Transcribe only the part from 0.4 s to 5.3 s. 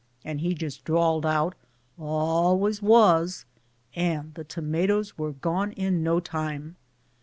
just drawled out, 'Always was,'' and the tomatoes